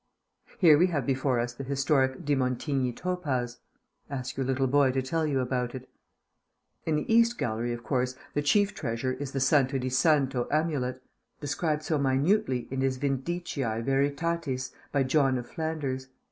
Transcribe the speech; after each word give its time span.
Here 0.57 0.79
we 0.79 0.87
have 0.87 1.05
before 1.05 1.39
us 1.39 1.53
the 1.53 1.63
historic 1.63 2.25
de 2.25 2.33
Montigny 2.33 2.91
topaz. 2.91 3.59
Ask 4.09 4.35
your 4.35 4.47
little 4.47 4.65
boy 4.65 4.91
to 4.93 5.01
tell 5.03 5.27
you 5.27 5.39
about 5.41 5.75
it. 5.75 5.87
In 6.87 6.95
the 6.95 7.13
East 7.13 7.37
Gallery, 7.37 7.71
of 7.71 7.83
course, 7.83 8.15
the 8.33 8.41
chief 8.41 8.73
treasure 8.73 9.13
is 9.13 9.31
the 9.31 9.39
Santo 9.39 9.77
di 9.77 9.89
Santo 9.89 10.47
amulet, 10.49 11.03
described 11.39 11.83
so 11.83 11.99
minutely 11.99 12.67
in 12.71 12.81
his 12.81 12.97
Vindiciæ 12.97 13.83
Veritatis 13.83 14.71
by 14.91 15.03
John 15.03 15.37
of 15.37 15.47
Flanders. 15.47 16.07